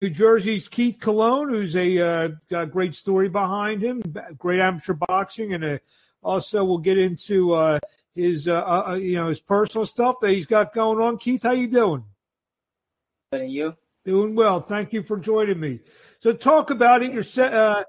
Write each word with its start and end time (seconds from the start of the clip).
New 0.00 0.10
Jersey's 0.10 0.68
Keith 0.68 0.98
Colon, 1.00 1.48
who's 1.48 1.74
a 1.74 1.98
uh, 1.98 2.28
got 2.48 2.64
a 2.64 2.66
great 2.66 2.94
story 2.94 3.28
behind 3.28 3.82
him, 3.82 4.00
great 4.36 4.60
amateur 4.60 4.94
boxing, 4.94 5.54
and 5.54 5.64
uh, 5.64 5.78
also 6.22 6.64
we'll 6.64 6.78
get 6.78 6.98
into 6.98 7.52
uh, 7.54 7.80
his 8.14 8.46
uh, 8.46 8.62
uh, 8.62 8.94
you 8.94 9.16
know 9.16 9.28
his 9.28 9.40
personal 9.40 9.84
stuff 9.84 10.16
that 10.20 10.30
he's 10.30 10.46
got 10.46 10.72
going 10.72 11.00
on. 11.00 11.18
Keith, 11.18 11.42
how 11.42 11.50
you 11.50 11.66
doing? 11.66 12.04
And 13.32 13.50
you? 13.50 13.76
Doing 14.04 14.36
well. 14.36 14.60
Thank 14.60 14.92
you 14.92 15.02
for 15.02 15.18
joining 15.18 15.58
me. 15.58 15.80
So 16.20 16.32
talk 16.32 16.70
about 16.70 17.02
it. 17.02 17.12
You're. 17.12 17.24
Uh, 17.44 17.82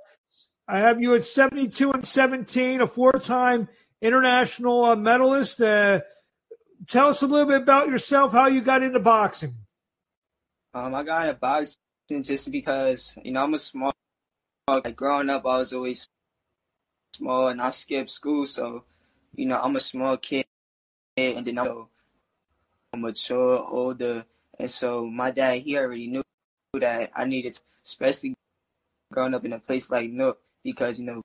I 0.67 0.79
have 0.79 1.01
you 1.01 1.15
at 1.15 1.25
72 1.25 1.91
and 1.91 2.05
17, 2.05 2.81
a 2.81 2.87
four-time 2.87 3.67
international 4.03 4.83
uh, 4.83 4.95
medalist. 4.95 5.59
Uh, 5.59 6.01
tell 6.87 7.07
us 7.07 7.23
a 7.23 7.25
little 7.25 7.47
bit 7.47 7.61
about 7.61 7.87
yourself, 7.87 8.31
how 8.31 8.47
you 8.47 8.61
got 8.61 8.83
into 8.83 8.99
boxing. 8.99 9.55
Um, 10.75 10.93
I 10.93 11.01
got 11.01 11.27
into 11.27 11.39
boxing 11.39 11.81
just 12.09 12.51
because 12.51 13.13
you 13.23 13.31
know 13.31 13.43
I'm 13.43 13.53
a 13.53 13.59
small. 13.59 13.93
Like 14.67 14.95
growing 14.95 15.29
up, 15.29 15.45
I 15.45 15.57
was 15.57 15.73
always 15.73 16.07
small, 17.15 17.47
and 17.47 17.61
I 17.61 17.71
skipped 17.71 18.09
school, 18.09 18.45
so 18.45 18.83
you 19.35 19.45
know 19.45 19.59
I'm 19.59 19.75
a 19.75 19.79
small 19.79 20.17
kid, 20.17 20.45
and 21.17 21.45
then 21.45 21.57
I'm 21.57 21.87
mature, 22.95 23.65
older, 23.67 24.25
and 24.59 24.69
so 24.69 25.05
my 25.05 25.31
dad 25.31 25.61
he 25.61 25.77
already 25.77 26.07
knew 26.07 26.23
that 26.73 27.11
I 27.15 27.25
needed, 27.25 27.55
to, 27.55 27.61
especially 27.83 28.35
growing 29.11 29.33
up 29.33 29.45
in 29.45 29.53
a 29.53 29.59
place 29.59 29.89
like 29.89 30.11
Newark, 30.11 30.37
because 30.63 30.99
you 30.99 31.05
know 31.05 31.21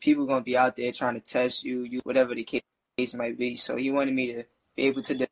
people 0.00 0.26
gonna 0.26 0.40
be 0.40 0.56
out 0.56 0.76
there 0.76 0.92
trying 0.92 1.14
to 1.14 1.20
test 1.20 1.64
you, 1.64 1.82
you 1.82 2.00
whatever 2.04 2.34
the 2.34 2.44
case 2.44 3.14
might 3.14 3.36
be. 3.36 3.56
So 3.56 3.76
he 3.76 3.90
wanted 3.90 4.14
me 4.14 4.32
to 4.32 4.44
be 4.76 4.84
able 4.84 5.02
to 5.02 5.26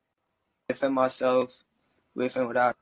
defend 0.68 0.94
myself 0.94 1.62
with 2.14 2.36
and 2.36 2.48
without 2.48 2.76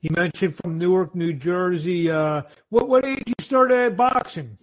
you 0.00 0.10
mentioned 0.10 0.56
from 0.56 0.78
Newark, 0.78 1.14
New 1.14 1.32
Jersey. 1.32 2.10
Uh, 2.10 2.42
what 2.68 2.88
what 2.88 3.04
age 3.04 3.22
you 3.26 3.34
started 3.40 3.96
boxing? 3.96 4.56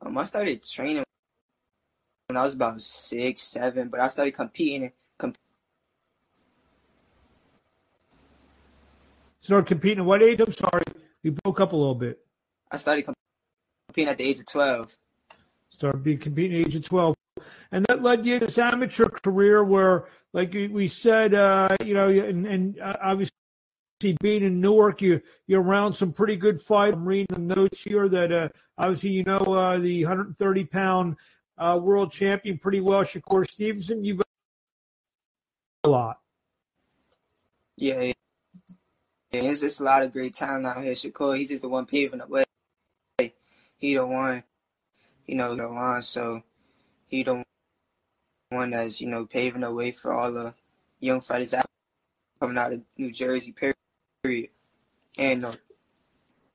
Um, 0.00 0.18
I 0.18 0.24
started 0.24 0.62
training 0.66 1.04
when 2.28 2.36
I 2.36 2.42
was 2.42 2.54
about 2.54 2.82
six, 2.82 3.42
seven, 3.42 3.88
but 3.88 4.00
I 4.00 4.08
started 4.08 4.32
competing. 4.32 4.92
Comp- 5.18 5.38
started 9.40 9.66
competing 9.66 9.98
at 10.00 10.04
what 10.04 10.22
age? 10.22 10.40
I'm 10.40 10.52
sorry, 10.52 10.84
you 11.22 11.32
broke 11.32 11.60
up 11.60 11.72
a 11.72 11.76
little 11.76 11.94
bit. 11.94 12.18
I 12.70 12.76
started 12.78 13.06
competing 13.86 14.10
at 14.10 14.18
the 14.18 14.24
age 14.24 14.38
of 14.40 14.46
twelve. 14.46 14.96
Started 15.70 16.02
being 16.02 16.18
competing 16.18 16.58
at 16.58 16.64
the 16.64 16.68
age 16.68 16.76
of 16.76 16.84
twelve, 16.84 17.14
and 17.70 17.84
that 17.86 18.02
led 18.02 18.24
you 18.26 18.38
to 18.38 18.46
this 18.46 18.58
amateur 18.58 19.08
career 19.08 19.62
where, 19.62 20.06
like 20.32 20.52
we 20.52 20.88
said, 20.88 21.34
uh, 21.34 21.68
you 21.84 21.94
know, 21.94 22.08
and, 22.08 22.46
and 22.46 22.80
uh, 22.80 22.96
obviously 23.02 23.36
being 24.20 24.42
in 24.42 24.60
Newark, 24.60 25.00
you 25.00 25.20
you're 25.46 25.62
around 25.62 25.94
some 25.94 26.12
pretty 26.12 26.36
good 26.36 26.60
fight. 26.60 26.92
I'm 26.92 27.04
reading 27.04 27.26
the 27.30 27.54
notes 27.54 27.82
here 27.82 28.08
that 28.08 28.32
uh, 28.32 28.48
obviously 28.76 29.10
you 29.10 29.24
know 29.24 29.38
uh, 29.38 29.78
the 29.78 30.04
130 30.04 30.64
pound 30.64 31.16
uh, 31.58 31.78
world 31.80 32.10
champion 32.10 32.58
pretty 32.58 32.80
well, 32.80 33.02
Shakur 33.02 33.48
Stevenson. 33.48 34.04
You've 34.04 34.22
a 35.84 35.88
lot. 35.88 36.18
Yeah, 37.76 38.12
yeah, 39.32 39.40
it's 39.40 39.60
just 39.60 39.80
a 39.80 39.84
lot 39.84 40.02
of 40.02 40.12
great 40.12 40.34
talent 40.34 40.66
out 40.66 40.82
here. 40.82 40.92
Shakur, 40.92 41.38
he's 41.38 41.48
just 41.48 41.62
the 41.62 41.68
one 41.68 41.86
paving 41.86 42.18
the 42.18 42.26
way. 42.26 42.44
He 43.76 43.94
the 43.94 44.06
one, 44.06 44.42
you 45.26 45.34
know, 45.34 45.54
the 45.54 45.66
line. 45.66 46.02
So 46.02 46.42
he 47.06 47.22
the 47.22 47.42
one 48.50 48.70
that's 48.70 49.00
you 49.00 49.08
know 49.08 49.26
paving 49.26 49.62
the 49.62 49.72
way 49.72 49.90
for 49.90 50.12
all 50.12 50.32
the 50.32 50.54
young 51.00 51.20
fighters 51.20 51.54
out 51.54 51.66
coming 52.40 52.58
out 52.58 52.72
of 52.72 52.82
New 52.98 53.10
Jersey. 53.10 53.52
Period 53.52 53.76
period. 54.22 54.50
And 55.18 55.44
uh, 55.44 55.52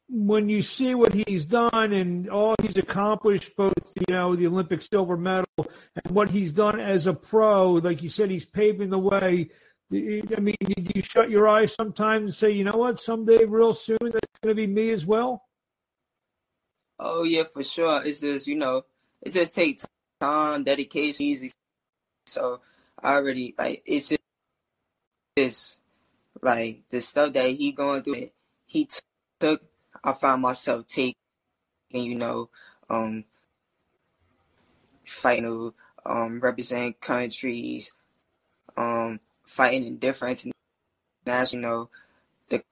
when 0.10 0.50
you 0.50 0.62
see 0.62 0.96
what 0.96 1.14
he's 1.14 1.46
done 1.46 1.94
and 1.94 2.30
all 2.30 2.56
he's 2.62 2.78
accomplished, 2.78 3.56
both 3.56 3.74
you 3.96 4.14
know 4.14 4.36
the 4.36 4.48
Olympic 4.48 4.82
silver 4.82 5.18
medal 5.18 5.46
and 5.58 6.16
what 6.16 6.30
he's 6.30 6.54
done 6.54 6.80
as 6.80 7.08
a 7.08 7.14
pro, 7.14 7.74
like 7.74 8.02
you 8.02 8.10
said, 8.10 8.32
he's 8.32 8.46
paving 8.46 8.90
the 8.90 8.98
way. 8.98 9.50
I 9.92 10.40
mean, 10.40 10.56
do 10.62 10.92
you 10.96 11.02
shut 11.02 11.30
your 11.30 11.48
eyes 11.48 11.74
sometimes 11.74 12.26
and 12.26 12.34
say, 12.34 12.52
you 12.52 12.66
know 12.66 12.76
what, 12.76 13.00
someday, 13.00 13.46
real 13.46 13.74
soon, 13.74 13.98
that's 14.02 14.28
going 14.44 14.54
to 14.54 14.56
be 14.56 14.68
me 14.68 14.92
as 14.92 15.06
well? 15.06 15.46
Oh 17.00 17.24
yeah, 17.24 17.44
for 17.44 17.64
sure. 17.64 18.04
It's 18.06 18.22
just 18.22 18.48
you 18.48 18.56
know, 18.56 18.84
it 19.22 19.32
just 19.32 19.54
takes 19.54 19.86
time, 20.20 20.64
dedication, 20.64 21.24
easy. 21.24 21.52
So 22.26 22.62
I 23.02 23.14
already 23.14 23.54
like 23.58 23.84
it's 23.86 24.10
just, 24.10 24.22
just 25.38 25.80
like 26.42 26.84
the 26.90 27.02
stuff 27.02 27.34
that 27.34 27.50
he 27.50 27.72
going 27.72 28.04
through, 28.04 28.30
he 28.66 28.90
took. 29.40 29.62
I 30.04 30.14
found 30.14 30.42
myself 30.42 30.88
taking, 30.88 31.16
you 31.92 32.16
know, 32.16 32.50
um, 32.90 33.26
fighting, 35.06 35.74
um, 36.06 36.40
represent 36.40 37.02
countries, 37.02 37.92
um, 38.76 39.20
fighting 39.46 39.86
in 39.86 39.98
different 39.98 40.46
international, 41.26 41.92
the 42.50 42.64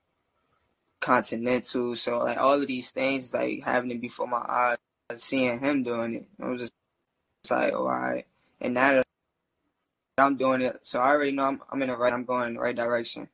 continental. 1.01 1.95
So 1.95 2.19
like 2.19 2.37
all 2.37 2.61
of 2.61 2.67
these 2.67 2.91
things, 2.91 3.33
like 3.33 3.63
happening 3.63 3.99
before 3.99 4.27
my 4.27 4.45
eyes, 4.47 4.77
seeing 5.15 5.59
him 5.59 5.83
doing 5.83 6.15
it, 6.15 6.27
I 6.41 6.47
was 6.47 6.61
just 6.61 6.73
like, 7.49 7.73
oh, 7.73 7.79
all 7.79 7.87
right. 7.87 8.25
And 8.61 8.73
now 8.73 8.93
that 8.93 9.05
I'm 10.17 10.37
doing 10.37 10.61
it, 10.61 10.85
so 10.85 10.99
I 10.99 11.09
already 11.09 11.31
know 11.31 11.45
I'm, 11.45 11.61
I'm 11.71 11.81
in 11.81 11.89
the 11.89 11.97
right. 11.97 12.13
I'm 12.13 12.25
going 12.25 12.47
in 12.49 12.53
the 12.55 12.59
right 12.59 12.75
direction. 12.75 13.27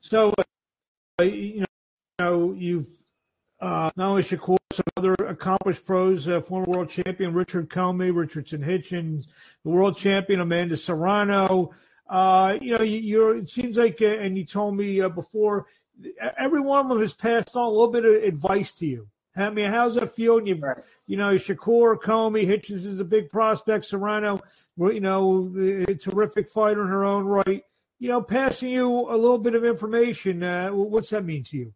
So, 0.00 0.32
uh, 1.20 1.24
you 1.24 1.64
know, 2.18 2.52
you've 2.52 2.86
uh, 3.60 3.90
not 3.96 4.10
only 4.10 4.22
Shakur, 4.22 4.56
some 4.72 4.84
other 4.96 5.14
accomplished 5.14 5.86
pros, 5.86 6.28
uh, 6.28 6.40
former 6.40 6.66
world 6.66 6.90
champion 6.90 7.32
Richard 7.32 7.70
Commey, 7.70 8.14
Richardson 8.14 8.60
Hitchens, 8.60 9.26
the 9.64 9.70
world 9.70 9.96
champion 9.96 10.40
Amanda 10.40 10.76
Serrano. 10.76 11.70
Uh, 12.08 12.58
you 12.60 12.76
know, 12.76 12.84
you, 12.84 13.24
are 13.24 13.36
it 13.36 13.48
seems 13.48 13.76
like, 13.76 13.98
uh, 14.02 14.06
and 14.06 14.36
you 14.36 14.44
told 14.44 14.76
me 14.76 15.00
uh, 15.00 15.08
before, 15.08 15.66
every 16.38 16.60
one 16.60 16.80
of 16.80 16.88
them 16.88 17.00
has 17.00 17.14
passed 17.14 17.56
on 17.56 17.62
a 17.62 17.70
little 17.70 17.90
bit 17.90 18.04
of 18.04 18.22
advice 18.22 18.72
to 18.74 18.86
you. 18.86 19.08
I 19.36 19.50
mean, 19.50 19.70
how's 19.70 19.94
that 19.94 20.14
feel? 20.14 20.38
And 20.38 20.46
you, 20.46 20.56
right. 20.56 20.76
you 21.06 21.16
know, 21.16 21.34
Shakur, 21.34 21.98
Commey, 21.98 22.46
Hitchens 22.46 22.84
is 22.84 23.00
a 23.00 23.04
big 23.04 23.30
prospect. 23.30 23.86
Serrano, 23.86 24.40
you 24.76 25.00
know, 25.00 25.52
a 25.88 25.94
terrific 25.94 26.50
fighter 26.50 26.82
in 26.82 26.88
her 26.88 27.04
own 27.04 27.24
right 27.24 27.64
you 27.98 28.08
know, 28.08 28.22
passing 28.22 28.70
you 28.70 28.88
a 28.88 29.16
little 29.16 29.38
bit 29.38 29.54
of 29.54 29.64
information. 29.64 30.42
Uh, 30.42 30.70
what's 30.70 31.10
that 31.10 31.24
mean 31.24 31.42
to 31.44 31.56
you? 31.56 31.74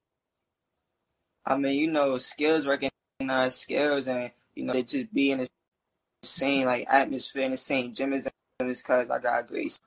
I 1.47 1.57
mean, 1.57 1.77
you 1.77 1.91
know, 1.91 2.19
skills 2.19 2.67
recognize 2.67 3.59
skills, 3.59 4.07
and 4.09 4.31
you 4.55 4.65
know, 4.65 4.73
they 4.73 4.83
just 4.83 5.13
be 5.13 5.31
in 5.31 5.39
the 5.39 5.49
same 6.23 6.67
like 6.67 6.87
atmosphere 6.91 7.45
in 7.45 7.53
the 7.53 7.57
same 7.57 7.95
gym 7.95 8.13
as 8.13 8.25
them 8.25 8.33
because 8.69 9.09
I 9.09 9.19
got 9.19 9.47
great 9.47 9.79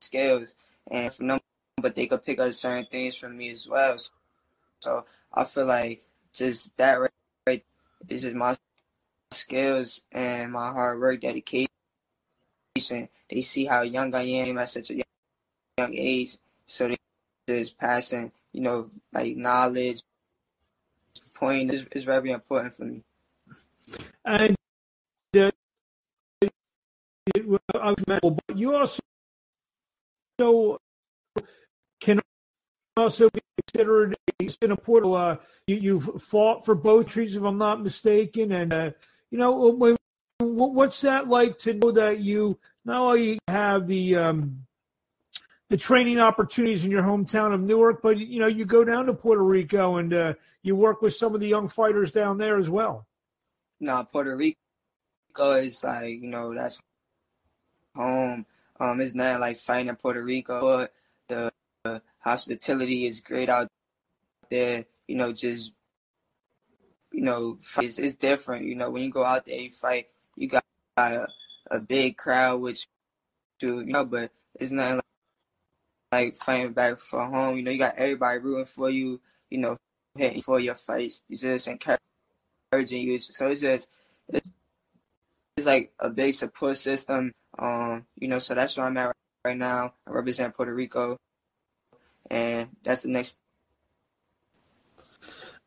skills, 0.00 0.48
and 0.90 1.12
from 1.12 1.28
them, 1.28 1.40
but 1.76 1.94
they 1.94 2.06
could 2.06 2.24
pick 2.24 2.40
up 2.40 2.52
certain 2.52 2.86
things 2.86 3.16
from 3.16 3.36
me 3.36 3.50
as 3.50 3.68
well. 3.68 3.96
So 4.80 5.04
I 5.32 5.44
feel 5.44 5.66
like 5.66 6.02
just 6.32 6.76
that 6.76 6.94
right, 6.94 7.10
right 7.46 7.64
is 8.08 8.22
just 8.22 8.34
my 8.34 8.56
skills 9.30 10.02
and 10.10 10.52
my 10.52 10.72
hard 10.72 10.98
work, 11.00 11.20
dedication. 11.20 11.68
They 13.30 13.42
see 13.42 13.66
how 13.66 13.82
young 13.82 14.14
I 14.14 14.22
am 14.22 14.58
at 14.58 14.70
such 14.70 14.90
a 14.90 14.94
young 14.94 15.02
young 15.78 15.94
age, 15.94 16.36
so 16.66 16.88
they 16.88 16.96
just 17.46 17.78
passing, 17.78 18.32
you 18.52 18.60
know, 18.60 18.90
like 19.12 19.36
knowledge, 19.36 20.02
point 21.34 21.72
is, 21.72 21.86
is 21.92 22.04
very 22.04 22.30
important 22.30 22.74
for 22.74 22.84
me. 22.84 23.02
And 24.24 24.56
uh, 25.36 25.50
but 28.22 28.56
you 28.56 28.74
also 28.74 29.00
so 30.40 30.78
can 32.00 32.20
also 32.96 33.30
be 33.30 33.40
considered 33.56 34.16
a 34.40 34.48
Singapore. 34.48 35.16
Uh, 35.16 35.36
you, 35.66 35.76
you've 35.76 36.22
fought 36.22 36.64
for 36.64 36.74
both 36.74 37.08
trees, 37.08 37.36
if 37.36 37.42
I'm 37.42 37.58
not 37.58 37.82
mistaken, 37.82 38.52
and 38.52 38.72
uh, 38.72 38.90
you 39.30 39.38
know 39.38 39.96
what's 40.40 41.00
that 41.02 41.28
like 41.28 41.58
to 41.58 41.74
know 41.74 41.92
that 41.92 42.20
you 42.20 42.58
not 42.84 43.00
only 43.00 43.38
have 43.48 43.86
the 43.86 44.16
um, 44.16 44.64
the 45.68 45.76
training 45.76 46.18
opportunities 46.18 46.84
in 46.84 46.90
your 46.90 47.02
hometown 47.02 47.52
of 47.52 47.60
Newark, 47.60 48.00
but 48.02 48.18
you 48.18 48.40
know 48.40 48.46
you 48.46 48.64
go 48.64 48.84
down 48.84 49.06
to 49.06 49.14
Puerto 49.14 49.42
Rico 49.42 49.96
and 49.96 50.14
uh, 50.14 50.34
you 50.62 50.74
work 50.76 51.02
with 51.02 51.14
some 51.14 51.34
of 51.34 51.40
the 51.40 51.48
young 51.48 51.68
fighters 51.68 52.10
down 52.10 52.38
there 52.38 52.58
as 52.58 52.70
well. 52.70 53.06
No, 53.80 54.02
Puerto 54.04 54.34
Rico 54.34 55.52
is 55.52 55.84
like 55.84 56.20
you 56.20 56.28
know 56.28 56.54
that's 56.54 56.80
home. 57.94 58.46
Um, 58.80 59.00
it's 59.00 59.14
not 59.14 59.40
like 59.40 59.58
fighting 59.58 59.88
in 59.88 59.96
Puerto 59.96 60.22
Rico, 60.22 60.60
but 60.60 61.52
the 61.84 62.02
hospitality 62.20 63.06
is 63.06 63.20
great 63.20 63.48
out 63.48 63.68
there. 64.50 64.86
You 65.06 65.16
know, 65.16 65.32
just 65.32 65.72
you 67.12 67.22
know, 67.22 67.58
it's, 67.78 67.98
it's 67.98 68.16
different. 68.16 68.64
You 68.64 68.74
know, 68.74 68.90
when 68.90 69.02
you 69.02 69.10
go 69.10 69.24
out 69.24 69.46
there, 69.46 69.58
you 69.58 69.70
fight. 69.70 70.06
You 70.36 70.48
got 70.48 70.64
a, 70.96 71.26
a 71.70 71.80
big 71.80 72.16
crowd, 72.16 72.60
which 72.60 72.86
you 73.60 73.84
know, 73.84 74.04
but 74.04 74.30
it's 74.54 74.70
not 74.70 74.96
like 74.96 75.04
like 76.12 76.36
fighting 76.36 76.72
back 76.72 77.00
for 77.00 77.24
home. 77.24 77.56
You 77.56 77.62
know, 77.62 77.70
you 77.70 77.78
got 77.78 77.96
everybody 77.96 78.38
rooting 78.38 78.64
for 78.64 78.90
you. 78.90 79.20
You 79.50 79.58
know, 79.58 79.76
hitting 80.16 80.42
for 80.42 80.60
your 80.60 80.74
fights. 80.74 81.24
You 81.28 81.36
just 81.36 81.68
encouraging 81.68 81.98
you. 83.08 83.18
So 83.20 83.48
it's 83.48 83.60
just 83.60 83.88
it's, 84.28 84.48
it's 85.56 85.66
like 85.66 85.92
a 85.98 86.10
big 86.10 86.34
support 86.34 86.76
system. 86.76 87.32
Um, 87.58 88.06
you 88.16 88.28
know, 88.28 88.38
so 88.38 88.54
that's 88.54 88.76
where 88.76 88.86
I'm 88.86 88.96
at 88.96 89.14
right 89.44 89.56
now. 89.56 89.94
I 90.06 90.10
represent 90.10 90.54
Puerto 90.54 90.74
Rico, 90.74 91.16
and 92.30 92.68
that's 92.84 93.02
the 93.02 93.08
next. 93.08 93.36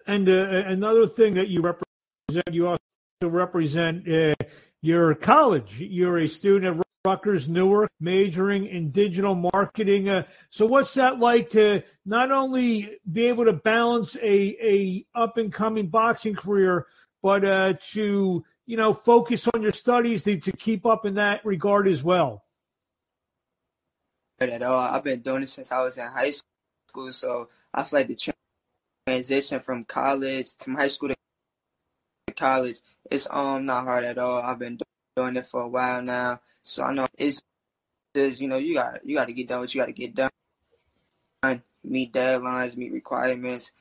And 0.07 0.27
uh, 0.27 0.63
another 0.67 1.07
thing 1.07 1.35
that 1.35 1.49
you 1.49 1.61
represent, 1.61 2.53
you 2.53 2.67
also 2.67 2.79
represent 3.21 4.07
uh, 4.07 4.35
your 4.81 5.13
college. 5.15 5.79
You're 5.79 6.19
a 6.19 6.27
student 6.27 6.79
at 6.79 6.85
Rutgers 7.03 7.49
Newark, 7.49 7.91
majoring 7.99 8.67
in 8.67 8.91
digital 8.91 9.33
marketing. 9.33 10.09
Uh, 10.09 10.23
so, 10.51 10.67
what's 10.67 10.93
that 10.93 11.19
like 11.19 11.49
to 11.51 11.81
not 12.05 12.31
only 12.31 12.99
be 13.11 13.25
able 13.25 13.45
to 13.45 13.53
balance 13.53 14.15
a 14.17 14.55
a 14.61 15.05
up 15.15 15.37
and 15.37 15.51
coming 15.51 15.87
boxing 15.87 16.35
career, 16.35 16.85
but 17.23 17.43
uh, 17.43 17.73
to 17.93 18.45
you 18.67 18.77
know 18.77 18.93
focus 18.93 19.47
on 19.51 19.63
your 19.63 19.71
studies 19.71 20.23
to, 20.23 20.37
to 20.37 20.51
keep 20.51 20.85
up 20.85 21.05
in 21.05 21.15
that 21.15 21.43
regard 21.43 21.87
as 21.87 22.03
well? 22.03 22.43
At 24.39 24.61
all, 24.61 24.79
I've 24.79 25.03
been 25.03 25.21
doing 25.21 25.43
it 25.43 25.49
since 25.49 25.71
I 25.71 25.81
was 25.83 25.97
in 25.97 26.07
high 26.07 26.33
school, 26.87 27.11
so 27.11 27.49
I 27.73 27.81
feel 27.81 27.99
like 27.99 28.09
the 28.09 28.33
transition 29.07 29.59
from 29.59 29.85
college, 29.85 30.55
from 30.55 30.75
high 30.75 30.87
school 30.87 31.09
to 31.09 31.15
college, 32.35 32.79
it's 33.09 33.27
um 33.31 33.65
not 33.65 33.85
hard 33.85 34.03
at 34.03 34.19
all. 34.19 34.39
I've 34.39 34.59
been 34.59 34.77
doing 35.15 35.35
it 35.35 35.47
for 35.47 35.61
a 35.61 35.67
while 35.67 36.03
now 36.03 36.39
so 36.63 36.83
I 36.83 36.93
know 36.93 37.07
it's 37.17 37.41
just 38.15 38.41
you 38.41 38.47
know 38.47 38.57
you 38.57 38.75
got 38.75 39.05
you 39.05 39.15
got 39.15 39.27
to 39.27 39.33
get 39.33 39.47
done 39.47 39.61
what 39.61 39.73
you 39.73 39.81
got 39.81 39.87
to 39.87 39.93
get 39.93 40.15
done. 40.15 40.29
Meet 41.83 42.13
deadlines, 42.13 42.77
meet 42.77 42.91
requirements, 42.91 43.71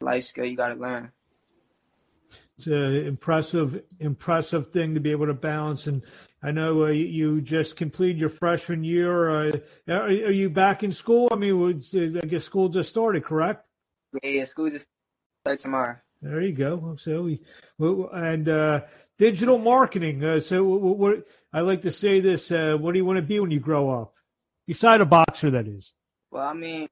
life 0.00 0.24
skill 0.24 0.44
you 0.44 0.56
got 0.56 0.74
to 0.74 0.80
learn. 0.80 1.10
It's 2.58 2.66
an 2.66 3.06
impressive, 3.06 3.82
impressive 4.00 4.70
thing 4.72 4.94
to 4.94 5.00
be 5.00 5.10
able 5.10 5.26
to 5.26 5.34
balance. 5.34 5.86
And 5.86 6.02
I 6.42 6.52
know 6.52 6.84
uh, 6.84 6.88
you 6.88 7.40
just 7.40 7.76
completed 7.76 8.18
your 8.18 8.28
freshman 8.30 8.82
year. 8.82 9.30
Uh, 9.30 9.58
are, 9.88 10.04
are, 10.04 10.30
you 10.30 10.48
back 10.48 10.82
in 10.82 10.92
school? 10.92 11.28
I 11.30 11.36
mean, 11.36 11.82
I 11.94 12.26
guess 12.26 12.44
school 12.44 12.68
just 12.68 12.88
started, 12.88 13.24
correct? 13.24 13.68
Yeah, 14.22 14.44
school 14.44 14.70
just 14.70 14.88
started 15.44 15.62
tomorrow. 15.62 15.96
There 16.22 16.40
you 16.40 16.52
go. 16.52 16.96
So 16.98 17.22
we, 17.22 17.40
and 17.78 18.48
uh, 18.48 18.82
digital 19.18 19.58
marketing. 19.58 20.24
Uh, 20.24 20.40
so 20.40 20.64
what, 20.64 20.98
what, 20.98 21.26
I 21.52 21.60
like 21.60 21.82
to 21.82 21.90
say 21.90 22.20
this: 22.20 22.50
uh, 22.50 22.76
What 22.78 22.92
do 22.92 22.98
you 22.98 23.04
want 23.04 23.18
to 23.18 23.22
be 23.22 23.38
when 23.40 23.50
you 23.50 23.60
grow 23.60 23.90
up? 23.90 24.14
Beside 24.66 25.00
a 25.00 25.06
boxer, 25.06 25.50
that 25.50 25.68
is. 25.68 25.92
Well, 26.30 26.46
I 26.46 26.52
mean, 26.52 26.88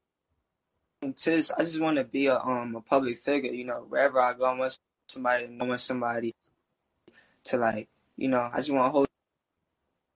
just 1.17 1.51
I 1.57 1.63
just 1.63 1.81
want 1.81 1.99
to 1.99 2.05
be 2.05 2.27
a 2.27 2.39
um 2.39 2.77
a 2.77 2.81
public 2.81 3.19
figure. 3.19 3.53
You 3.53 3.65
know, 3.65 3.85
wherever 3.89 4.21
I 4.21 4.35
go, 4.35 4.45
I 4.45 4.55
want 4.57 4.79
somebody 5.09 5.47
to 5.47 5.65
want 5.65 5.81
somebody 5.81 6.35
to 7.45 7.57
like, 7.57 7.89
you 8.17 8.29
know, 8.29 8.49
I 8.53 8.57
just 8.59 8.71
want 8.71 8.87
to 8.87 8.91
hold 8.91 9.09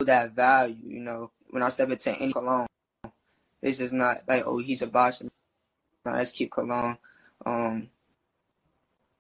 that 0.00 0.32
value. 0.32 0.76
You 0.86 1.00
know, 1.00 1.30
when 1.50 1.62
I 1.62 1.70
step 1.70 1.90
into 1.90 2.12
any 2.12 2.32
cologne, 2.32 2.66
it's 3.62 3.78
just 3.78 3.92
not 3.92 4.22
like, 4.28 4.44
oh, 4.46 4.58
he's 4.58 4.82
a 4.82 4.86
boxer. 4.86 5.28
No, 6.04 6.12
let's 6.12 6.32
keep 6.32 6.50
cologne. 6.50 6.96
Um, 7.44 7.88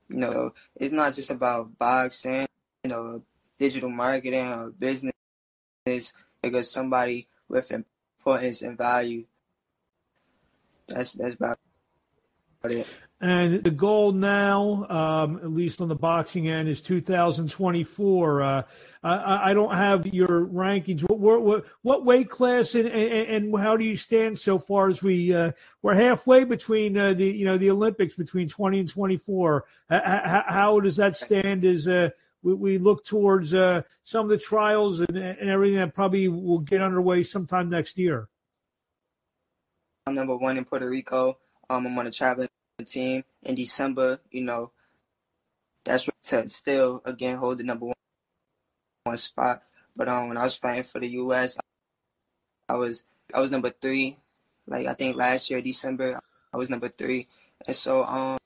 you 0.08 0.16
know, 0.16 0.54
it's 0.76 0.92
not 0.92 1.14
just 1.14 1.30
about 1.30 1.78
boxing, 1.78 2.46
you 2.84 2.90
know, 2.90 3.22
digital 3.58 3.90
marketing 3.90 4.46
or 4.46 4.70
business 4.70 5.12
because 6.42 6.70
somebody 6.70 7.28
with 7.48 7.70
importance 7.70 8.62
and 8.62 8.76
value. 8.76 9.24
That's 10.88 11.12
that's 11.12 11.34
about 11.34 11.58
it. 12.64 12.86
And 13.20 13.64
the 13.64 13.72
goal 13.72 14.12
now, 14.12 14.86
um, 14.88 15.38
at 15.38 15.50
least 15.50 15.80
on 15.80 15.88
the 15.88 15.96
boxing 15.96 16.48
end, 16.48 16.68
is 16.68 16.80
2024. 16.80 18.42
Uh, 18.42 18.62
I, 19.02 19.50
I, 19.50 19.54
don't 19.54 19.74
have 19.74 20.06
your 20.06 20.46
rankings. 20.46 21.00
What, 21.00 21.42
what, 21.42 21.64
what 21.82 22.04
weight 22.04 22.30
class 22.30 22.76
and, 22.76 22.86
and, 22.86 23.44
and, 23.44 23.58
how 23.58 23.76
do 23.76 23.82
you 23.82 23.96
stand 23.96 24.38
so 24.38 24.56
far 24.56 24.88
as 24.88 25.02
we 25.02 25.34
uh, 25.34 25.50
we're 25.82 25.94
halfway 25.94 26.44
between 26.44 26.96
uh, 26.96 27.12
the 27.12 27.26
you 27.26 27.44
know 27.44 27.58
the 27.58 27.70
Olympics 27.70 28.14
between 28.14 28.48
20 28.48 28.80
and 28.80 28.88
24? 28.88 29.64
How, 29.90 30.44
how 30.46 30.80
does 30.80 30.94
that 30.96 31.16
stand 31.16 31.64
as 31.64 31.88
uh, 31.88 32.10
we, 32.44 32.54
we, 32.54 32.78
look 32.78 33.04
towards 33.04 33.52
uh, 33.52 33.82
some 34.04 34.26
of 34.26 34.30
the 34.30 34.38
trials 34.38 35.00
and, 35.00 35.16
and 35.16 35.50
everything 35.50 35.78
that 35.78 35.92
probably 35.92 36.28
will 36.28 36.60
get 36.60 36.80
underway 36.80 37.24
sometime 37.24 37.68
next 37.68 37.98
year? 37.98 38.28
I'm 40.06 40.14
number 40.14 40.36
one 40.36 40.56
in 40.56 40.64
Puerto 40.64 40.88
Rico. 40.88 41.38
Um, 41.68 41.84
I'm 41.84 41.98
on 41.98 42.06
a 42.06 42.12
traveling 42.12 42.48
team 42.88 43.24
in 43.42 43.54
December, 43.54 44.20
you 44.30 44.42
know, 44.42 44.72
that's 45.84 46.08
to 46.24 46.48
still 46.50 47.02
again 47.04 47.38
hold 47.38 47.58
the 47.58 47.64
number 47.64 47.86
one, 47.86 47.94
one 49.04 49.16
spot. 49.16 49.62
But 49.96 50.08
um, 50.08 50.28
when 50.28 50.36
I 50.36 50.44
was 50.44 50.56
fighting 50.56 50.84
for 50.84 51.00
the 51.00 51.08
U.S., 51.08 51.56
I 52.68 52.74
was 52.74 53.04
I 53.32 53.40
was 53.40 53.50
number 53.50 53.70
three. 53.70 54.16
Like 54.66 54.86
I 54.86 54.94
think 54.94 55.16
last 55.16 55.50
year 55.50 55.60
December, 55.62 56.20
I 56.52 56.56
was 56.56 56.70
number 56.70 56.88
three, 56.88 57.26
and 57.66 57.74
so 57.76 58.04
um, 58.04 58.38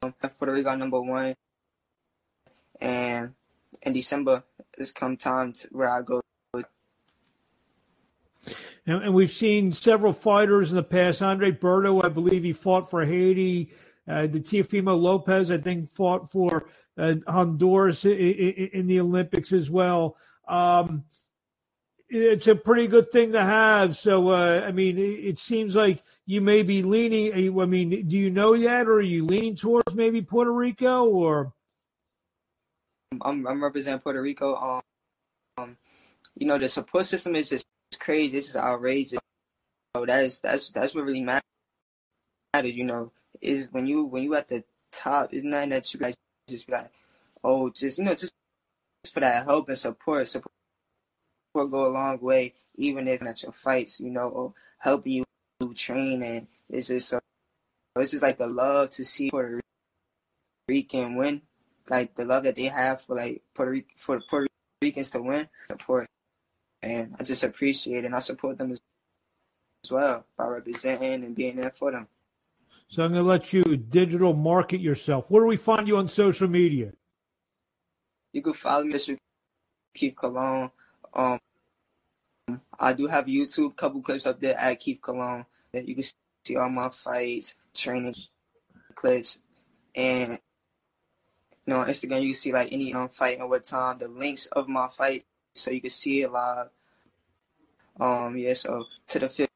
Puerto 0.00 0.52
Rico 0.52 0.74
number 0.76 1.00
one, 1.00 1.34
and 2.80 3.34
in 3.82 3.92
December 3.92 4.44
it's 4.76 4.92
come 4.92 5.16
time 5.16 5.52
to 5.52 5.68
where 5.72 5.90
I 5.90 6.02
go 6.02 6.22
and, 8.88 9.04
and, 9.04 9.14
we've 9.14 9.30
seen 9.30 9.72
several 9.72 10.14
fighters 10.14 10.70
in 10.70 10.76
the 10.76 10.82
past. 10.82 11.22
Andre 11.22 11.52
Berto, 11.52 12.02
I 12.02 12.08
believe 12.08 12.42
he 12.42 12.54
fought 12.54 12.88
for 12.88 13.04
Haiti. 13.04 13.70
Uh, 14.08 14.26
the 14.26 14.40
Teofimo 14.40 14.98
Lopez, 14.98 15.50
I 15.50 15.58
think, 15.58 15.94
fought 15.94 16.32
for 16.32 16.70
uh, 16.96 17.16
Honduras 17.26 18.06
in, 18.06 18.12
in, 18.12 18.70
in, 18.72 18.86
the 18.86 19.00
Olympics 19.00 19.52
as 19.52 19.68
well. 19.68 20.16
Um, 20.48 21.04
it's 22.08 22.46
a 22.46 22.54
pretty 22.54 22.86
good 22.86 23.12
thing 23.12 23.32
to 23.32 23.44
have. 23.44 23.98
So, 23.98 24.30
uh, 24.30 24.64
I 24.66 24.72
mean, 24.72 24.96
it, 24.96 25.02
it, 25.02 25.38
seems 25.38 25.76
like 25.76 26.02
you 26.24 26.40
may 26.40 26.62
be 26.62 26.82
leaning. 26.82 27.60
I 27.60 27.66
mean, 27.66 28.08
do 28.08 28.16
you 28.16 28.30
know 28.30 28.54
yet, 28.54 28.88
or 28.88 28.94
are 28.94 29.02
you 29.02 29.26
leaning 29.26 29.56
towards 29.56 29.94
maybe 29.94 30.22
Puerto 30.22 30.52
Rico, 30.52 31.04
or? 31.04 31.52
I'm, 33.20 33.46
I'm 33.46 33.62
representing 33.62 34.00
Puerto 34.00 34.22
Rico. 34.22 34.54
Um, 34.54 34.80
um, 35.58 35.76
you 36.34 36.46
know, 36.46 36.56
the 36.56 36.70
support 36.70 37.04
system 37.04 37.36
is 37.36 37.50
just 37.50 37.66
crazy. 38.08 38.38
This 38.38 38.48
is 38.48 38.56
outrageous. 38.56 39.20
So 39.94 40.06
that 40.06 40.24
is 40.24 40.40
that's 40.40 40.70
that's 40.70 40.94
what 40.94 41.04
really 41.04 41.20
matters. 41.20 41.42
You 42.54 42.84
know, 42.84 43.12
is 43.42 43.68
when 43.70 43.86
you 43.86 44.04
when 44.04 44.22
you 44.22 44.34
at 44.34 44.48
the 44.48 44.64
top. 44.90 45.34
It's 45.34 45.44
not 45.44 45.68
that 45.68 45.92
you 45.92 46.00
guys 46.00 46.14
just 46.48 46.66
be 46.66 46.72
like, 46.72 46.90
oh, 47.44 47.68
just 47.68 47.98
you 47.98 48.04
know, 48.04 48.14
just 48.14 48.32
for 49.12 49.20
that 49.20 49.44
help 49.44 49.68
and 49.68 49.76
support. 49.76 50.26
Support 50.26 50.50
go 51.54 51.86
a 51.86 51.88
long 51.88 52.18
way, 52.20 52.54
even 52.76 53.08
if 53.08 53.22
at 53.22 53.42
your 53.42 53.52
fights, 53.52 54.00
you 54.00 54.10
know, 54.10 54.28
or 54.28 54.54
helping 54.78 55.12
you 55.60 55.74
train. 55.74 56.22
And 56.22 56.46
it's 56.70 56.88
just 56.88 57.10
so 57.10 57.20
it's 57.96 58.12
just 58.12 58.22
like 58.22 58.38
the 58.38 58.46
love 58.46 58.88
to 58.90 59.04
see 59.04 59.28
Puerto 59.28 59.60
Rican 60.66 61.16
win, 61.16 61.42
like 61.90 62.14
the 62.14 62.24
love 62.24 62.44
that 62.44 62.56
they 62.56 62.64
have 62.64 63.02
for 63.02 63.16
like 63.16 63.42
Puerto 63.54 63.72
Rican 63.72 63.96
for 63.98 64.22
Puerto 64.30 64.46
Ricans 64.80 65.10
to 65.10 65.20
win. 65.20 65.48
Support 65.70 66.06
and 66.82 67.14
I 67.18 67.24
just 67.24 67.42
appreciate 67.42 67.98
it 67.98 68.04
and 68.06 68.14
I 68.14 68.20
support 68.20 68.58
them 68.58 68.72
as, 68.72 68.80
well 69.90 70.26
by 70.36 70.46
representing 70.46 71.24
and 71.24 71.34
being 71.34 71.56
there 71.56 71.70
for 71.70 71.92
them. 71.92 72.08
So 72.88 73.04
I'm 73.04 73.12
going 73.12 73.22
to 73.22 73.28
let 73.28 73.52
you 73.52 73.62
digital 73.62 74.34
market 74.34 74.80
yourself. 74.80 75.26
Where 75.28 75.42
do 75.42 75.46
we 75.46 75.56
find 75.56 75.86
you 75.86 75.96
on 75.96 76.08
social 76.08 76.48
media? 76.48 76.92
You 78.32 78.42
can 78.42 78.52
follow 78.52 78.84
me, 78.84 78.94
Mr. 78.94 79.16
Keith 79.94 80.16
Colon. 80.16 80.70
Um, 81.14 81.38
I 82.78 82.92
do 82.92 83.06
have 83.06 83.26
YouTube, 83.26 83.76
couple 83.76 84.02
clips 84.02 84.26
up 84.26 84.40
there 84.40 84.58
at 84.58 84.80
Keith 84.80 85.00
Colon 85.00 85.46
that 85.72 85.86
you 85.86 85.94
can 85.94 86.04
see 86.44 86.56
all 86.56 86.68
my 86.68 86.88
fights, 86.88 87.56
training 87.74 88.14
clips, 88.94 89.38
and 89.94 90.32
you 90.32 90.38
know 91.66 91.80
on 91.80 91.88
Instagram 91.88 92.22
you 92.22 92.28
can 92.28 92.36
see 92.36 92.52
like 92.52 92.72
any 92.72 92.94
um 92.94 93.08
fight 93.08 93.38
and 93.38 93.48
what 93.48 93.64
time, 93.64 93.98
the 93.98 94.08
links 94.08 94.46
of 94.46 94.68
my 94.68 94.88
fight 94.88 95.24
so 95.58 95.70
you 95.70 95.80
can 95.80 95.90
see 95.90 96.22
it 96.22 96.32
live. 96.32 96.68
Um, 98.00 98.36
yeah, 98.36 98.54
so 98.54 98.84
to 99.08 99.18
the 99.18 99.48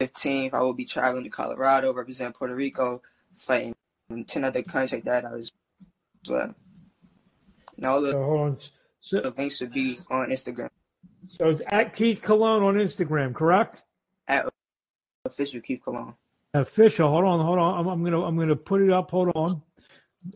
15th, 0.00 0.54
I 0.54 0.62
will 0.62 0.74
be 0.74 0.84
traveling 0.84 1.24
to 1.24 1.30
Colorado, 1.30 1.92
represent 1.92 2.34
Puerto 2.34 2.54
Rico, 2.54 3.02
fighting 3.36 3.74
10 4.10 4.44
other 4.44 4.62
countries 4.62 4.92
like 4.92 5.04
that 5.04 5.24
as 5.24 5.52
well. 6.28 6.54
Now, 7.76 8.00
the, 8.00 8.12
so, 8.12 8.56
so, 9.00 9.20
the 9.20 9.30
links 9.30 9.56
should 9.56 9.72
be 9.72 9.98
on 10.08 10.28
Instagram. 10.28 10.70
So 11.30 11.50
it's 11.50 11.62
at 11.66 11.96
Keith 11.96 12.22
Colon 12.22 12.62
on 12.62 12.74
Instagram, 12.74 13.34
correct? 13.34 13.82
At 14.28 14.48
official 15.24 15.60
Keith 15.60 15.80
Colon. 15.84 16.14
Official. 16.54 17.08
Hold 17.08 17.24
on, 17.24 17.44
hold 17.44 17.58
on. 17.58 17.80
I'm, 17.80 17.88
I'm, 17.88 18.04
gonna 18.04 18.22
I'm 18.22 18.36
gonna 18.36 18.56
put 18.56 18.82
it 18.82 18.90
up. 18.90 19.10
Hold 19.10 19.32
on. 19.34 19.62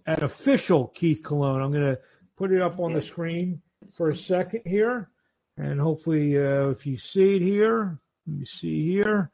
At 0.06 0.22
official 0.22 0.88
Keith 0.88 1.22
Colon. 1.22 1.60
I'm 1.60 1.72
gonna 1.72 1.98
put 2.36 2.52
it 2.52 2.62
up 2.62 2.80
on 2.80 2.90
yeah. 2.90 2.96
the 2.96 3.02
screen 3.02 3.60
for 3.92 4.10
a 4.10 4.16
second 4.16 4.62
here, 4.64 5.10
and 5.56 5.80
hopefully, 5.80 6.36
uh, 6.36 6.68
if 6.68 6.86
you 6.86 6.96
see 6.98 7.36
it 7.36 7.42
here, 7.42 7.98
let 8.26 8.38
me 8.38 8.46
see 8.46 8.86
here. 8.86 9.30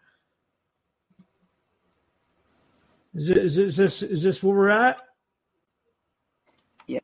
Is, 3.14 3.28
it, 3.28 3.36
is, 3.38 3.58
is 3.58 3.76
this 3.76 4.02
is 4.02 4.22
this 4.22 4.42
where 4.42 4.54
we're 4.56 4.68
at? 4.70 4.98
Yeah. 6.86 7.00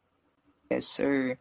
Yes, 0.70 0.86
sir. 0.86 1.36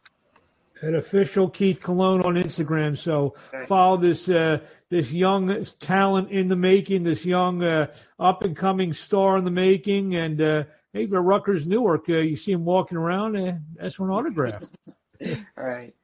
An 0.81 0.95
official 0.95 1.49
Keith 1.49 1.81
Colon 1.81 2.21
on 2.21 2.35
Instagram. 2.35 2.97
So 2.97 3.33
Right. 3.53 3.67
follow 3.67 3.97
this 3.97 4.29
uh, 4.29 4.59
this 4.89 5.11
young 5.11 5.63
talent 5.79 6.31
in 6.31 6.49
the 6.49 6.55
making, 6.55 7.03
this 7.03 7.25
young 7.25 7.63
uh, 7.63 7.87
up 8.19 8.43
and 8.43 8.55
coming 8.55 8.93
star 8.93 9.37
in 9.37 9.45
the 9.45 9.51
making, 9.51 10.15
and 10.15 10.41
uh, 10.41 10.63
hey, 10.93 11.07
for 11.07 11.21
Rutgers 11.21 11.67
Newark, 11.67 12.09
uh, 12.09 12.17
you 12.17 12.35
see 12.35 12.51
him 12.51 12.65
walking 12.65 12.97
around. 12.97 13.35
Uh, 13.37 13.53
that's 13.75 13.95
for 13.95 14.05
an 14.05 14.11
autograph. 14.11 14.63
All 15.25 15.35
right. 15.65 15.95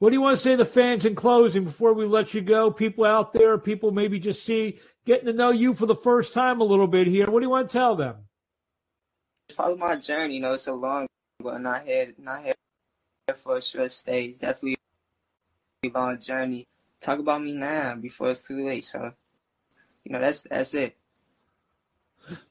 What 0.00 0.08
do 0.08 0.14
you 0.14 0.22
want 0.22 0.38
to 0.38 0.42
say 0.42 0.52
to 0.52 0.56
the 0.56 0.64
fans 0.64 1.04
in 1.04 1.14
closing 1.14 1.64
before 1.64 1.92
we 1.92 2.06
let 2.06 2.32
you 2.32 2.40
go? 2.40 2.70
People 2.70 3.04
out 3.04 3.34
there, 3.34 3.58
people 3.58 3.90
maybe 3.90 4.18
just 4.18 4.46
see 4.46 4.78
getting 5.04 5.26
to 5.26 5.34
know 5.34 5.50
you 5.50 5.74
for 5.74 5.84
the 5.84 5.94
first 5.94 6.32
time 6.32 6.62
a 6.62 6.64
little 6.64 6.86
bit 6.86 7.06
here. 7.06 7.30
What 7.30 7.40
do 7.40 7.44
you 7.44 7.50
want 7.50 7.68
to 7.68 7.72
tell 7.72 7.96
them? 7.96 8.16
Follow 9.52 9.76
my 9.76 9.96
journey. 9.96 10.36
You 10.36 10.40
know, 10.40 10.54
it's 10.54 10.66
a 10.68 10.72
long, 10.72 11.06
but 11.38 11.60
not 11.60 11.84
here, 11.84 12.14
not 12.16 12.42
here 12.42 12.54
for 13.36 13.58
a 13.58 13.62
short 13.62 13.92
stay. 13.92 14.24
It's 14.24 14.40
definitely 14.40 14.78
a 15.84 15.88
long 15.90 16.18
journey. 16.18 16.66
Talk 17.02 17.18
about 17.18 17.42
me 17.42 17.52
now 17.52 17.94
before 17.96 18.30
it's 18.30 18.42
too 18.42 18.64
late. 18.64 18.86
So, 18.86 19.12
you 20.04 20.12
know, 20.12 20.20
that's 20.20 20.46
that's 20.48 20.72
it. 20.72 20.96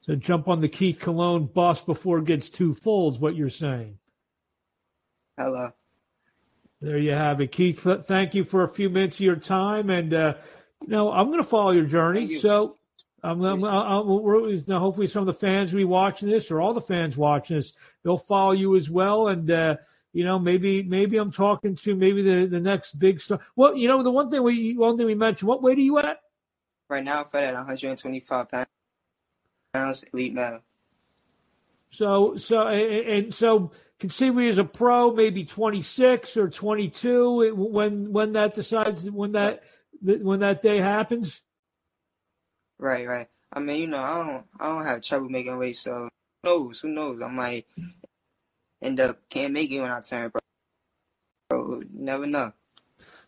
So 0.02 0.14
jump 0.14 0.46
on 0.46 0.60
the 0.60 0.68
Keith 0.68 1.00
Colon 1.00 1.46
bus 1.46 1.82
before 1.82 2.18
it 2.18 2.26
gets 2.26 2.48
too 2.48 2.76
full, 2.76 3.10
is 3.10 3.18
what 3.18 3.34
you're 3.34 3.50
saying. 3.50 3.98
Hello. 5.36 5.72
There 6.80 6.98
you 6.98 7.12
have 7.12 7.40
it, 7.40 7.52
Keith. 7.52 7.86
Thank 8.04 8.34
you 8.34 8.44
for 8.44 8.62
a 8.62 8.68
few 8.68 8.88
minutes 8.88 9.16
of 9.16 9.20
your 9.20 9.36
time, 9.36 9.90
and 9.90 10.14
uh, 10.14 10.34
you 10.82 10.88
know 10.88 11.12
I'm 11.12 11.26
going 11.26 11.42
to 11.42 11.48
follow 11.48 11.72
your 11.72 11.84
journey. 11.84 12.24
You. 12.24 12.40
So 12.40 12.76
I'm, 13.22 13.42
I'm, 13.42 13.62
I'm 13.64 14.06
hopefully 14.06 15.06
some 15.06 15.22
of 15.22 15.26
the 15.26 15.34
fans 15.34 15.72
will 15.72 15.80
be 15.80 15.84
watching 15.84 16.28
this, 16.30 16.50
or 16.50 16.60
all 16.60 16.72
the 16.72 16.80
fans 16.80 17.16
watching 17.16 17.56
this, 17.56 17.74
they'll 18.02 18.16
follow 18.16 18.52
you 18.52 18.76
as 18.76 18.88
well. 18.88 19.28
And 19.28 19.50
uh, 19.50 19.76
you 20.12 20.24
know, 20.24 20.38
maybe 20.38 20.82
maybe 20.82 21.18
I'm 21.18 21.30
talking 21.30 21.76
to 21.76 21.94
maybe 21.94 22.22
the 22.22 22.46
the 22.46 22.60
next 22.60 22.98
big 22.98 23.20
star. 23.20 23.40
Well, 23.56 23.76
you 23.76 23.86
know, 23.86 24.02
the 24.02 24.10
one 24.10 24.30
thing 24.30 24.42
we 24.42 24.74
one 24.74 24.96
thing 24.96 25.06
we 25.06 25.14
mentioned. 25.14 25.48
What 25.48 25.62
weight 25.62 25.76
are 25.76 25.82
you 25.82 25.98
at? 25.98 26.20
Right 26.88 27.04
now, 27.04 27.26
I'm 27.32 27.40
at 27.42 27.54
125 27.54 28.48
pounds, 28.48 28.66
pounds 29.74 30.04
elite 30.12 30.34
male. 30.34 30.60
So 31.90 32.36
so 32.36 32.68
and, 32.68 33.06
and 33.06 33.34
so 33.34 33.70
conceivably 34.00 34.48
as 34.48 34.58
a 34.58 34.64
pro, 34.64 35.12
maybe 35.12 35.44
26 35.44 36.36
or 36.36 36.48
22 36.48 37.54
when 37.54 38.10
when 38.12 38.32
that 38.32 38.54
decides 38.54 39.08
when 39.10 39.32
that 39.32 39.62
when 40.02 40.40
that 40.40 40.62
day 40.62 40.78
happens. 40.78 41.42
Right, 42.78 43.06
right. 43.06 43.28
I 43.52 43.60
mean, 43.60 43.80
you 43.82 43.86
know, 43.88 43.98
I 43.98 44.24
don't, 44.24 44.44
I 44.58 44.68
don't 44.68 44.86
have 44.86 45.02
trouble 45.02 45.28
making 45.28 45.58
weight. 45.58 45.76
So 45.76 46.08
who 46.42 46.48
knows? 46.48 46.80
Who 46.80 46.88
knows? 46.88 47.20
I 47.22 47.28
might 47.28 47.66
end 48.82 49.00
up 49.00 49.18
can't 49.28 49.52
make 49.52 49.70
it 49.70 49.80
when 49.80 49.90
I 49.90 50.00
turn 50.00 50.30
pro. 50.30 50.40
You 51.50 51.84
never 51.92 52.26
know. 52.26 52.52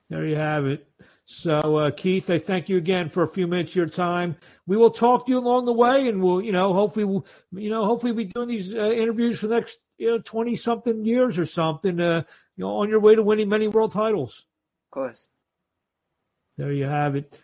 There 0.08 0.26
you 0.26 0.36
have 0.36 0.66
it. 0.66 0.88
So, 1.24 1.76
uh, 1.76 1.90
Keith, 1.90 2.28
I 2.30 2.38
thank 2.38 2.68
you 2.68 2.76
again 2.76 3.08
for 3.08 3.22
a 3.22 3.28
few 3.28 3.46
minutes 3.46 3.70
of 3.70 3.76
your 3.76 3.86
time. 3.86 4.36
We 4.66 4.76
will 4.76 4.90
talk 4.90 5.26
to 5.26 5.32
you 5.32 5.38
along 5.38 5.64
the 5.64 5.72
way, 5.72 6.08
and 6.08 6.22
we'll, 6.22 6.42
you 6.42 6.52
know, 6.52 6.74
hopefully, 6.74 7.04
we'll, 7.04 7.24
you 7.52 7.70
know, 7.70 7.84
hopefully, 7.86 8.12
be 8.12 8.24
doing 8.24 8.48
these 8.48 8.74
uh, 8.74 8.90
interviews 8.90 9.38
for 9.38 9.46
the 9.46 9.54
next, 9.54 9.78
you 10.02 10.10
know, 10.10 10.18
twenty 10.18 10.56
something 10.56 11.04
years 11.04 11.38
or 11.38 11.46
something. 11.46 12.00
Uh, 12.00 12.24
you 12.56 12.64
know, 12.64 12.70
on 12.76 12.88
your 12.88 12.98
way 12.98 13.14
to 13.14 13.22
winning 13.22 13.48
many 13.48 13.68
world 13.68 13.92
titles. 13.92 14.44
Of 14.86 14.90
course. 14.90 15.28
There 16.58 16.72
you 16.72 16.84
have 16.84 17.14
it. 17.16 17.40